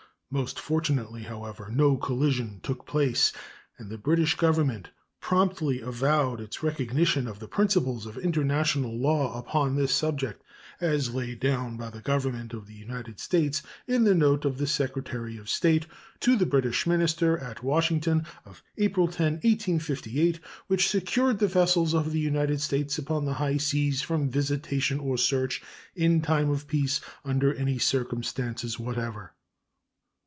[0.33, 3.33] Most fortunately, however, no collision took place,
[3.77, 4.87] and the British Government
[5.19, 10.41] promptly avowed its recognition of the principles of international law upon this subject
[10.79, 14.67] as laid down by the Government of the United States in the note of the
[14.67, 15.85] Secretary of State
[16.21, 22.13] to the British minister at Washington of April 10, 1858, which secure the vessels of
[22.13, 25.61] the United States upon the high seas from visitation or search
[25.93, 29.33] in time of peace under any circumstances whatever.